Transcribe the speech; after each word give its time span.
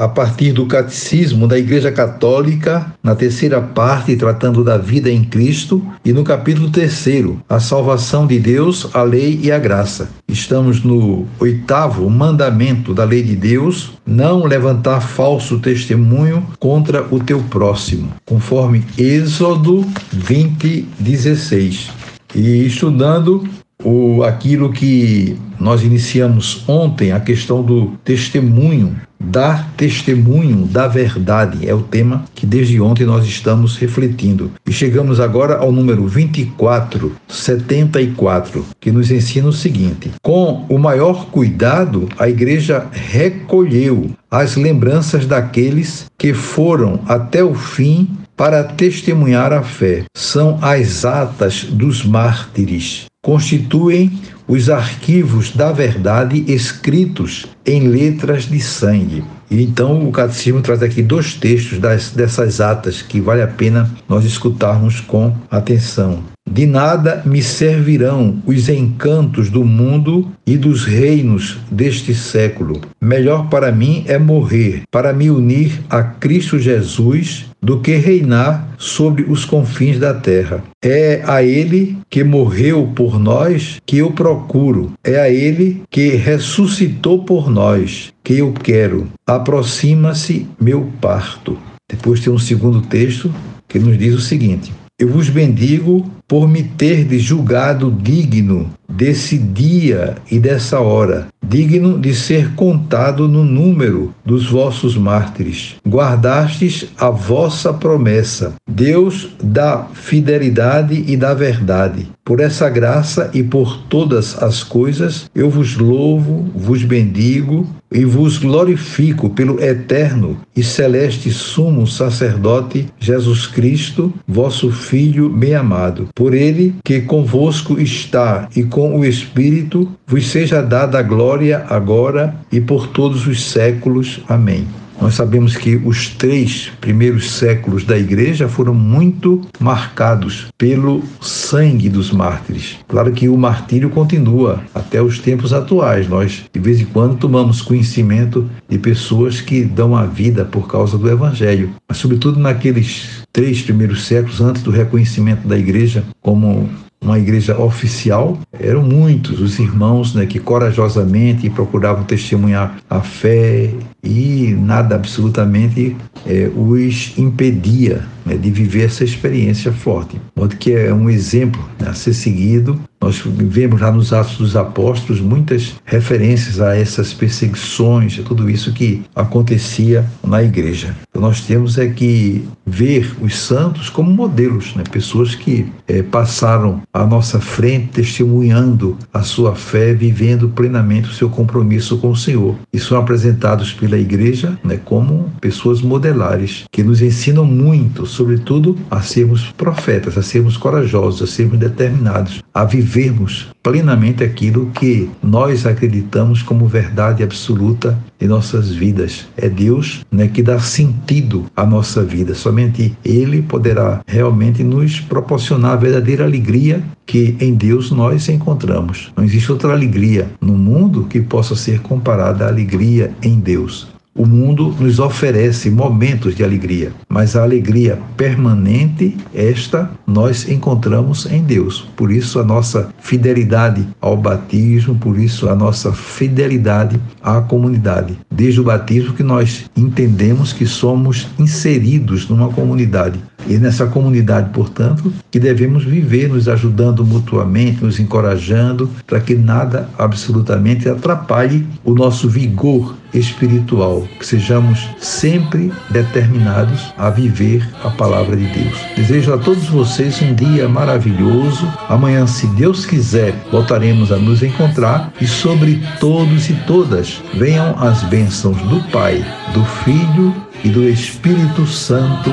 a 0.00 0.08
partir 0.08 0.52
do 0.52 0.64
Catecismo 0.64 1.46
da 1.46 1.58
Igreja 1.58 1.92
Católica, 1.92 2.90
na 3.02 3.14
terceira 3.14 3.60
parte, 3.60 4.16
tratando 4.16 4.64
da 4.64 4.78
vida 4.78 5.10
em 5.10 5.22
Cristo, 5.22 5.84
e 6.02 6.10
no 6.10 6.24
capítulo 6.24 6.70
terceiro, 6.70 7.38
a 7.46 7.60
salvação 7.60 8.26
de 8.26 8.38
Deus, 8.38 8.88
a 8.94 9.02
lei 9.02 9.38
e 9.42 9.52
a 9.52 9.58
graça. 9.58 10.08
Estamos 10.26 10.82
no 10.82 11.26
oitavo 11.38 12.08
mandamento 12.08 12.94
da 12.94 13.04
lei 13.04 13.22
de 13.22 13.36
Deus, 13.36 13.92
não 14.06 14.46
levantar 14.46 15.02
falso 15.02 15.58
testemunho 15.58 16.46
contra 16.58 17.06
o 17.14 17.20
teu 17.20 17.40
próximo, 17.42 18.10
conforme 18.24 18.82
Êxodo 18.96 19.86
20, 20.12 20.88
16. 20.98 21.90
E 22.34 22.64
estudando 22.64 23.46
o, 23.84 24.22
aquilo 24.22 24.72
que 24.72 25.36
nós 25.58 25.82
iniciamos 25.82 26.64
ontem, 26.66 27.12
a 27.12 27.20
questão 27.20 27.62
do 27.62 27.92
testemunho, 28.02 28.96
dar 29.20 29.70
testemunho 29.76 30.64
da 30.64 30.88
verdade, 30.88 31.68
é 31.68 31.74
o 31.74 31.82
tema 31.82 32.24
que 32.34 32.46
desde 32.46 32.80
ontem 32.80 33.04
nós 33.04 33.26
estamos 33.26 33.76
refletindo. 33.76 34.50
E 34.66 34.72
chegamos 34.72 35.20
agora 35.20 35.58
ao 35.58 35.70
número 35.70 36.08
2474, 36.08 38.64
que 38.80 38.90
nos 38.90 39.10
ensina 39.10 39.48
o 39.48 39.52
seguinte: 39.52 40.10
com 40.22 40.64
o 40.68 40.78
maior 40.78 41.26
cuidado, 41.26 42.08
a 42.18 42.26
igreja 42.28 42.86
recolheu 42.90 44.12
as 44.30 44.56
lembranças 44.56 45.26
daqueles 45.26 46.06
que 46.16 46.32
foram 46.32 47.00
até 47.06 47.44
o 47.44 47.54
fim 47.54 48.08
para 48.34 48.64
testemunhar 48.64 49.52
a 49.52 49.62
fé. 49.62 50.04
São 50.16 50.58
as 50.62 51.04
atas 51.04 51.64
dos 51.64 52.02
mártires 52.02 53.09
constituem 53.22 54.10
os 54.48 54.70
arquivos 54.70 55.52
da 55.52 55.70
verdade 55.72 56.44
escritos 56.48 57.46
em 57.64 57.88
letras 57.88 58.44
de 58.44 58.60
sangue. 58.60 59.22
Então 59.50 60.08
o 60.08 60.12
catecismo 60.12 60.62
traz 60.62 60.82
aqui 60.82 61.02
dois 61.02 61.34
textos 61.34 61.78
das, 61.78 62.10
dessas 62.10 62.60
atas 62.60 63.02
que 63.02 63.20
vale 63.20 63.42
a 63.42 63.48
pena 63.48 63.90
nós 64.08 64.24
escutarmos 64.24 65.00
com 65.00 65.36
atenção. 65.50 66.24
De 66.50 66.66
nada 66.66 67.22
me 67.24 67.40
servirão 67.40 68.42
os 68.44 68.68
encantos 68.68 69.48
do 69.48 69.64
mundo 69.64 70.32
e 70.44 70.56
dos 70.56 70.84
reinos 70.84 71.58
deste 71.70 72.12
século. 72.12 72.80
Melhor 73.00 73.48
para 73.48 73.70
mim 73.70 74.02
é 74.08 74.18
morrer, 74.18 74.82
para 74.90 75.12
me 75.12 75.30
unir 75.30 75.80
a 75.88 76.02
Cristo 76.02 76.58
Jesus, 76.58 77.46
do 77.62 77.78
que 77.78 77.94
reinar 77.94 78.68
sobre 78.76 79.22
os 79.22 79.44
confins 79.44 80.00
da 80.00 80.12
terra. 80.12 80.64
É 80.82 81.22
a 81.24 81.40
Ele 81.40 81.96
que 82.08 82.24
morreu 82.24 82.90
por 82.96 83.20
nós 83.20 83.78
que 83.86 83.98
eu 83.98 84.10
procuro. 84.10 84.92
É 85.04 85.20
a 85.20 85.30
Ele 85.30 85.82
que 85.88 86.16
ressuscitou 86.16 87.24
por 87.24 87.48
nós 87.48 88.12
que 88.24 88.38
eu 88.38 88.52
quero. 88.52 89.06
Aproxima-se 89.24 90.48
meu 90.60 90.90
parto. 91.00 91.56
Depois 91.88 92.20
tem 92.20 92.32
um 92.32 92.38
segundo 92.38 92.80
texto 92.82 93.32
que 93.68 93.78
nos 93.78 93.96
diz 93.96 94.14
o 94.14 94.20
seguinte: 94.20 94.72
Eu 94.98 95.08
vos 95.08 95.28
bendigo 95.28 96.10
por 96.30 96.46
me 96.48 96.62
ter 96.62 97.08
julgado 97.18 97.90
digno 97.90 98.70
desse 98.88 99.36
dia 99.36 100.16
e 100.30 100.38
dessa 100.38 100.78
hora, 100.78 101.26
digno 101.44 101.98
de 101.98 102.14
ser 102.14 102.54
contado 102.54 103.26
no 103.26 103.44
número 103.44 104.14
dos 104.24 104.48
vossos 104.48 104.96
mártires. 104.96 105.74
Guardastes 105.84 106.86
a 106.96 107.10
vossa 107.10 107.72
promessa. 107.72 108.54
Deus 108.68 109.30
da 109.42 109.86
fidelidade 109.92 111.04
e 111.08 111.16
da 111.16 111.34
verdade. 111.34 112.08
Por 112.24 112.38
essa 112.38 112.68
graça 112.68 113.30
e 113.34 113.42
por 113.42 113.78
todas 113.88 114.40
as 114.40 114.62
coisas, 114.62 115.28
eu 115.34 115.50
vos 115.50 115.76
louvo, 115.76 116.48
vos 116.54 116.84
bendigo 116.84 117.66
e 117.92 118.04
vos 118.04 118.38
glorifico 118.38 119.30
pelo 119.30 119.60
eterno 119.60 120.36
e 120.54 120.62
celeste 120.62 121.30
sumo 121.32 121.88
sacerdote 121.88 122.86
Jesus 123.00 123.48
Cristo, 123.48 124.14
vosso 124.28 124.70
Filho 124.70 125.28
bem 125.28 125.54
amado 125.54 126.08
por 126.20 126.34
ele 126.34 126.74
que 126.84 127.00
convosco 127.00 127.80
está 127.80 128.46
e 128.54 128.62
com 128.62 128.94
o 128.94 129.06
Espírito 129.06 129.90
vos 130.06 130.26
seja 130.26 130.60
dada 130.60 130.98
a 130.98 131.02
glória 131.02 131.64
agora 131.66 132.34
e 132.52 132.60
por 132.60 132.88
todos 132.88 133.26
os 133.26 133.42
séculos. 133.42 134.20
Amém. 134.28 134.66
Nós 135.00 135.14
sabemos 135.14 135.56
que 135.56 135.76
os 135.76 136.08
três 136.08 136.70
primeiros 136.80 137.32
séculos 137.32 137.84
da 137.84 137.98
igreja 137.98 138.48
foram 138.48 138.74
muito 138.74 139.40
marcados 139.58 140.48
pelo 140.58 141.02
sangue 141.20 141.88
dos 141.88 142.10
mártires. 142.12 142.76
Claro 142.86 143.10
que 143.12 143.28
o 143.28 143.36
martírio 143.36 143.88
continua 143.88 144.62
até 144.74 145.02
os 145.02 145.18
tempos 145.18 145.52
atuais. 145.52 146.06
Nós, 146.06 146.44
de 146.52 146.60
vez 146.60 146.80
em 146.80 146.84
quando, 146.84 147.16
tomamos 147.16 147.62
conhecimento 147.62 148.48
de 148.68 148.78
pessoas 148.78 149.40
que 149.40 149.64
dão 149.64 149.96
a 149.96 150.04
vida 150.04 150.44
por 150.44 150.68
causa 150.68 150.98
do 150.98 151.08
evangelho, 151.08 151.70
mas, 151.88 151.98
sobretudo, 151.98 152.38
naqueles 152.38 153.24
três 153.32 153.62
primeiros 153.62 154.06
séculos, 154.06 154.40
antes 154.40 154.62
do 154.62 154.70
reconhecimento 154.70 155.48
da 155.48 155.58
igreja 155.58 156.04
como 156.20 156.68
uma 157.02 157.18
igreja 157.18 157.58
oficial, 157.58 158.38
eram 158.52 158.82
muitos 158.82 159.40
os 159.40 159.58
irmãos 159.58 160.14
né, 160.14 160.26
que 160.26 160.38
corajosamente 160.38 161.48
procuravam 161.48 162.04
testemunhar 162.04 162.78
a 162.88 163.00
fé 163.00 163.70
e 164.02 164.54
nada 164.58 164.94
absolutamente 164.94 165.96
é, 166.26 166.50
os 166.54 167.14
impedia 167.16 168.04
né, 168.24 168.36
de 168.36 168.50
viver 168.50 168.84
essa 168.84 169.02
experiência 169.02 169.72
forte. 169.72 170.20
Modo 170.36 170.56
que 170.56 170.72
é 170.72 170.92
um 170.92 171.08
exemplo 171.08 171.60
né, 171.78 171.88
a 171.88 171.94
ser 171.94 172.14
seguido. 172.14 172.80
Nós 173.10 173.24
vemos 173.24 173.80
lá 173.80 173.90
nos 173.90 174.12
Atos 174.12 174.36
dos 174.36 174.54
Apóstolos 174.54 175.20
muitas 175.20 175.74
referências 175.84 176.60
a 176.60 176.76
essas 176.76 177.12
perseguições, 177.12 178.20
a 178.20 178.22
tudo 178.22 178.48
isso 178.48 178.72
que 178.72 179.02
acontecia 179.16 180.06
na 180.24 180.44
igreja. 180.44 180.94
Então 181.08 181.20
nós 181.20 181.40
temos 181.40 181.76
é 181.76 181.88
que 181.88 182.46
ver 182.64 183.12
os 183.20 183.36
santos 183.36 183.90
como 183.90 184.12
modelos, 184.12 184.76
né, 184.76 184.84
pessoas 184.88 185.34
que 185.34 185.66
é, 185.88 186.04
passaram 186.04 186.82
à 186.92 187.04
nossa 187.04 187.40
frente 187.40 187.88
testemunhando 187.88 188.96
a 189.12 189.22
sua 189.22 189.56
fé, 189.56 189.92
vivendo 189.92 190.48
plenamente 190.48 191.08
o 191.08 191.12
seu 191.12 191.28
compromisso 191.28 191.98
com 191.98 192.10
o 192.12 192.16
Senhor. 192.16 192.54
E 192.72 192.78
são 192.78 192.96
apresentados 192.96 193.72
pela 193.72 193.98
igreja 193.98 194.56
né, 194.62 194.78
como 194.84 195.32
pessoas 195.40 195.82
modelares, 195.82 196.64
que 196.70 196.84
nos 196.84 197.02
ensinam 197.02 197.44
muito 197.44 198.06
sobretudo, 198.06 198.76
a 198.88 199.02
sermos 199.02 199.50
profetas, 199.56 200.16
a 200.16 200.22
sermos 200.22 200.56
corajosos, 200.56 201.22
a 201.22 201.26
sermos 201.26 201.58
determinados, 201.58 202.40
a 202.54 202.64
vivermos 203.00 203.48
plenamente 203.62 204.22
aquilo 204.22 204.70
que 204.74 205.08
nós 205.22 205.64
acreditamos 205.64 206.42
como 206.42 206.66
verdade 206.66 207.22
absoluta 207.22 207.98
em 208.20 208.26
nossas 208.26 208.70
vidas. 208.70 209.26
É 209.38 209.48
Deus 209.48 210.04
né, 210.12 210.28
que 210.28 210.42
dá 210.42 210.58
sentido 210.58 211.46
à 211.56 211.64
nossa 211.64 212.04
vida. 212.04 212.34
Somente 212.34 212.94
Ele 213.02 213.40
poderá 213.40 214.02
realmente 214.06 214.62
nos 214.62 215.00
proporcionar 215.00 215.72
a 215.72 215.76
verdadeira 215.76 216.24
alegria 216.24 216.82
que 217.06 217.36
em 217.40 217.54
Deus 217.54 217.90
nós 217.90 218.28
encontramos. 218.28 219.10
Não 219.16 219.24
existe 219.24 219.50
outra 219.50 219.72
alegria 219.72 220.28
no 220.40 220.52
mundo 220.52 221.06
que 221.08 221.20
possa 221.22 221.56
ser 221.56 221.80
comparada 221.80 222.44
à 222.44 222.48
alegria 222.48 223.12
em 223.22 223.40
Deus. 223.40 223.88
O 224.12 224.26
mundo 224.26 224.74
nos 224.80 224.98
oferece 224.98 225.70
momentos 225.70 226.34
de 226.34 226.42
alegria, 226.42 226.92
mas 227.08 227.36
a 227.36 227.44
alegria 227.44 227.96
permanente, 228.16 229.16
esta 229.32 229.88
nós 230.04 230.48
encontramos 230.48 231.26
em 231.26 231.44
Deus. 231.44 231.88
Por 231.94 232.10
isso 232.10 232.40
a 232.40 232.44
nossa 232.44 232.92
fidelidade 232.98 233.86
ao 234.00 234.16
batismo, 234.16 234.96
por 234.96 235.16
isso 235.16 235.48
a 235.48 235.54
nossa 235.54 235.92
fidelidade 235.92 237.00
à 237.22 237.40
comunidade. 237.40 238.18
Desde 238.28 238.60
o 238.60 238.64
batismo 238.64 239.14
que 239.14 239.22
nós 239.22 239.70
entendemos 239.76 240.52
que 240.52 240.66
somos 240.66 241.28
inseridos 241.38 242.28
numa 242.28 242.48
comunidade. 242.48 243.20
E 243.46 243.56
nessa 243.58 243.86
comunidade, 243.86 244.50
portanto, 244.50 245.12
que 245.30 245.40
devemos 245.40 245.84
viver 245.84 246.28
nos 246.28 246.48
ajudando 246.48 247.04
mutuamente, 247.04 247.82
nos 247.82 247.98
encorajando, 247.98 248.88
para 249.06 249.20
que 249.20 249.34
nada 249.34 249.88
absolutamente 249.98 250.88
atrapalhe 250.88 251.66
o 251.84 251.94
nosso 251.94 252.28
vigor 252.28 252.94
espiritual, 253.12 254.06
que 254.18 254.26
sejamos 254.26 254.88
sempre 254.98 255.72
determinados 255.90 256.92
a 256.96 257.10
viver 257.10 257.68
a 257.82 257.90
palavra 257.90 258.36
de 258.36 258.46
Deus. 258.46 258.78
Desejo 258.96 259.34
a 259.34 259.38
todos 259.38 259.64
vocês 259.64 260.20
um 260.22 260.34
dia 260.34 260.68
maravilhoso. 260.68 261.66
Amanhã, 261.88 262.26
se 262.26 262.46
Deus 262.48 262.86
quiser, 262.86 263.34
voltaremos 263.50 264.12
a 264.12 264.16
nos 264.16 264.42
encontrar 264.42 265.12
e 265.20 265.26
sobre 265.26 265.82
todos 265.98 266.48
e 266.48 266.54
todas 266.66 267.20
venham 267.34 267.76
as 267.78 268.02
bênçãos 268.04 268.58
do 268.62 268.80
Pai, 268.90 269.24
do 269.52 269.64
Filho 269.64 270.34
e 270.64 270.68
do 270.68 270.84
Espírito 270.88 271.66
Santo. 271.66 272.30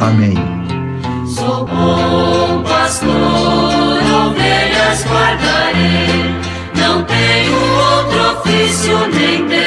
Amém. 0.00 0.34
Ovelhas 8.70 9.59